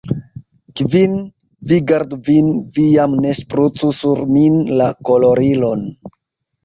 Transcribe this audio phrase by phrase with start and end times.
[0.79, 1.11] Kvin,
[1.71, 5.85] vi gardu vin, vi jam ne ŝprucu sur min la kolorilon.